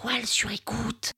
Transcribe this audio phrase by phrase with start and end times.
[0.00, 1.12] toile sur écoute.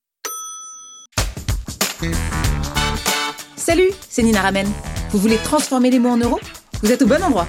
[3.56, 4.66] Salut, c'est Nina Ramen.
[5.10, 6.40] Vous voulez transformer les mots en euros?
[6.82, 7.46] Vous êtes au bon endroit.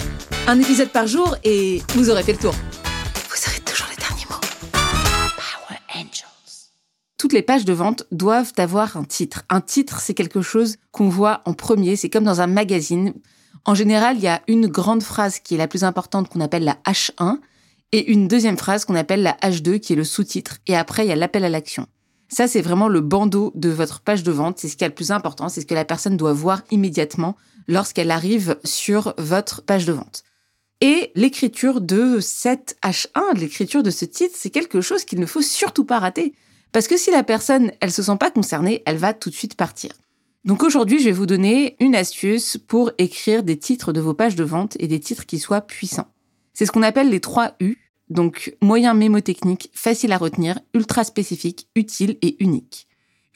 [0.47, 2.53] Un épisode par jour et vous aurez fait le tour.
[2.53, 4.39] Vous aurez toujours les derniers mots.
[4.71, 6.69] Power Angels.
[7.17, 9.43] Toutes les pages de vente doivent avoir un titre.
[9.49, 11.95] Un titre, c'est quelque chose qu'on voit en premier.
[11.95, 13.13] C'est comme dans un magazine.
[13.63, 16.65] En général, il y a une grande phrase qui est la plus importante qu'on appelle
[16.65, 17.37] la H1
[17.91, 20.57] et une deuxième phrase qu'on appelle la H2 qui est le sous-titre.
[20.67, 21.87] Et après, il y a l'appel à l'action.
[22.29, 24.57] Ça, c'est vraiment le bandeau de votre page de vente.
[24.59, 25.49] C'est ce qui est le plus important.
[25.49, 27.35] C'est ce que la personne doit voir immédiatement
[27.67, 30.23] lorsqu'elle arrive sur votre page de vente.
[30.79, 35.41] Et l'écriture de cette H1, l'écriture de ce titre, c'est quelque chose qu'il ne faut
[35.41, 36.33] surtout pas rater.
[36.71, 39.55] Parce que si la personne, elle se sent pas concernée, elle va tout de suite
[39.55, 39.91] partir.
[40.45, 44.35] Donc aujourd'hui, je vais vous donner une astuce pour écrire des titres de vos pages
[44.35, 46.11] de vente et des titres qui soient puissants.
[46.53, 47.77] C'est ce qu'on appelle les 3 U,
[48.11, 52.87] donc moyen mémotechnique, facile à retenir, ultra spécifique, utile et unique.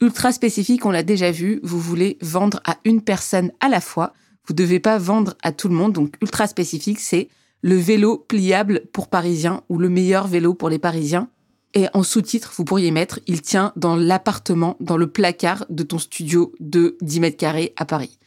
[0.01, 4.13] Ultra spécifique, on l'a déjà vu, vous voulez vendre à une personne à la fois,
[4.47, 7.29] vous ne devez pas vendre à tout le monde, donc ultra spécifique, c'est
[7.61, 11.29] le vélo pliable pour Parisiens ou le meilleur vélo pour les Parisiens.
[11.73, 15.97] Et en sous-titre, vous pourriez mettre Il tient dans l'appartement, dans le placard de ton
[15.97, 18.19] studio de 10 mètres carrés à Paris.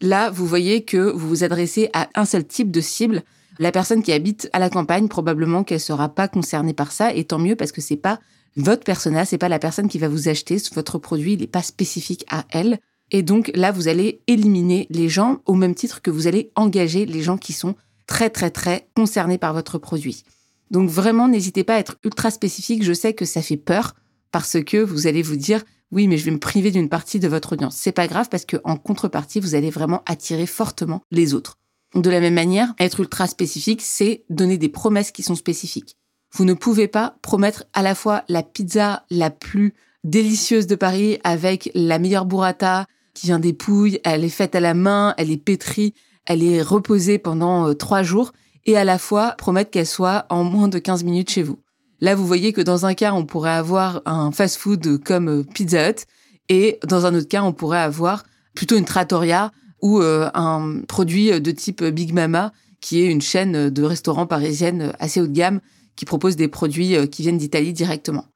[0.00, 3.22] Là, vous voyez que vous vous adressez à un seul type de cible.
[3.58, 7.24] La personne qui habite à la campagne, probablement qu'elle sera pas concernée par ça, et
[7.24, 8.20] tant mieux parce que c'est pas
[8.56, 11.62] votre persona, c'est pas la personne qui va vous acheter votre produit, il n'est pas
[11.62, 12.78] spécifique à elle.
[13.10, 17.06] Et donc là, vous allez éliminer les gens au même titre que vous allez engager
[17.06, 17.74] les gens qui sont
[18.06, 20.24] très très très concernés par votre produit.
[20.70, 22.82] Donc vraiment, n'hésitez pas à être ultra spécifique.
[22.82, 23.94] Je sais que ça fait peur
[24.32, 25.62] parce que vous allez vous dire
[25.92, 27.76] oui, mais je vais me priver d'une partie de votre audience.
[27.76, 31.58] C'est pas grave parce que en contrepartie, vous allez vraiment attirer fortement les autres.
[31.94, 35.96] De la même manière, être ultra spécifique, c'est donner des promesses qui sont spécifiques.
[36.32, 41.18] Vous ne pouvez pas promettre à la fois la pizza la plus délicieuse de Paris
[41.24, 45.30] avec la meilleure burrata qui vient des Pouilles, elle est faite à la main, elle
[45.30, 45.94] est pétrie,
[46.26, 48.32] elle est reposée pendant euh, trois jours
[48.66, 51.58] et à la fois promettre qu'elle soit en moins de 15 minutes chez vous.
[52.00, 55.88] Là, vous voyez que dans un cas, on pourrait avoir un fast-food comme euh, Pizza
[55.88, 56.04] Hut
[56.48, 59.50] et dans un autre cas, on pourrait avoir plutôt une trattoria
[59.82, 64.92] ou euh, un produit de type Big Mama qui est une chaîne de restaurants parisienne
[64.98, 65.60] assez haut de gamme
[65.96, 68.26] qui propose des produits qui viennent d'Italie directement.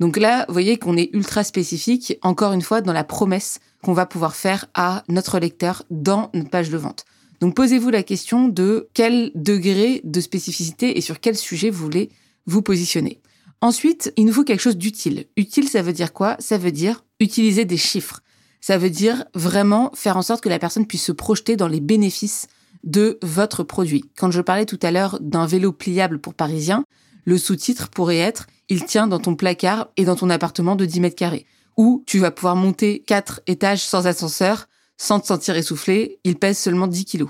[0.00, 3.92] Donc là, vous voyez qu'on est ultra spécifique, encore une fois, dans la promesse qu'on
[3.92, 7.04] va pouvoir faire à notre lecteur dans notre page de vente.
[7.40, 12.10] Donc posez-vous la question de quel degré de spécificité et sur quel sujet vous voulez
[12.46, 13.20] vous positionner.
[13.60, 15.26] Ensuite, il nous faut quelque chose d'utile.
[15.36, 16.36] Utile, ça veut dire quoi?
[16.38, 18.20] Ça veut dire utiliser des chiffres.
[18.66, 21.82] Ça veut dire vraiment faire en sorte que la personne puisse se projeter dans les
[21.82, 22.46] bénéfices
[22.82, 24.06] de votre produit.
[24.16, 26.86] Quand je parlais tout à l'heure d'un vélo pliable pour Parisiens,
[27.26, 31.00] le sous-titre pourrait être Il tient dans ton placard et dans ton appartement de 10
[31.00, 31.44] mètres carrés.
[31.76, 36.56] Ou tu vas pouvoir monter quatre étages sans ascenseur sans te sentir essoufflé, il pèse
[36.56, 37.28] seulement 10 kilos.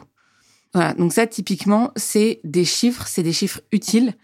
[0.73, 4.15] Voilà, donc ça typiquement, c'est des chiffres, c'est des chiffres utiles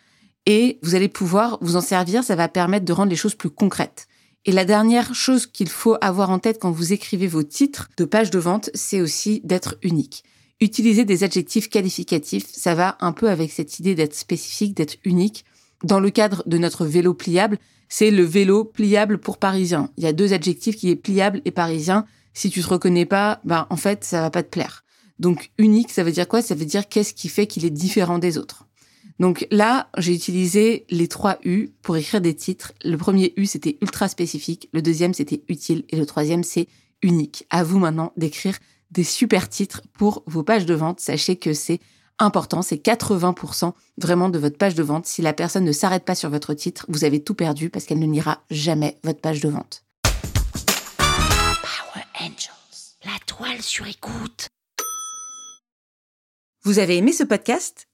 [0.46, 3.50] et vous allez pouvoir vous en servir, ça va permettre de rendre les choses plus
[3.50, 4.06] concrètes.
[4.46, 8.06] Et la dernière chose qu'il faut avoir en tête quand vous écrivez vos titres de
[8.06, 10.24] page de vente, c'est aussi d'être unique.
[10.60, 15.44] Utiliser des adjectifs qualificatifs, ça va un peu avec cette idée d'être spécifique, d'être unique.
[15.84, 17.58] Dans le cadre de notre vélo pliable,
[17.88, 19.90] c'est le vélo pliable pour parisien.
[19.98, 22.06] Il y a deux adjectifs qui est pliable et parisien.
[22.32, 24.84] Si tu te reconnais pas, ben en fait, ça va pas te plaire.
[25.18, 26.40] Donc unique, ça veut dire quoi?
[26.40, 28.64] Ça veut dire qu'est-ce qui fait qu'il est différent des autres.
[29.20, 32.72] Donc là, j'ai utilisé les trois U pour écrire des titres.
[32.82, 34.70] Le premier U, c'était ultra spécifique.
[34.72, 35.84] Le deuxième, c'était utile.
[35.90, 36.68] Et le troisième, c'est
[37.02, 37.46] unique.
[37.50, 38.58] À vous maintenant d'écrire
[38.90, 41.00] des super titres pour vos pages de vente.
[41.00, 41.80] Sachez que c'est
[42.18, 45.04] important, c'est 80% vraiment de votre page de vente.
[45.04, 47.98] Si la personne ne s'arrête pas sur votre titre, vous avez tout perdu parce qu'elle
[47.98, 49.84] ne lira jamais votre page de vente.
[52.20, 52.98] Angels.
[53.06, 54.48] La toile sur écoute.
[56.64, 57.89] Vous avez aimé ce podcast?